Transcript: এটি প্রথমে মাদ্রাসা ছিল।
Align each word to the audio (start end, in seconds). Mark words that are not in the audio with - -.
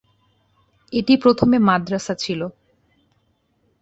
এটি 0.93 1.13
প্রথমে 1.17 1.57
মাদ্রাসা 1.59 2.13
ছিল। 2.15 2.41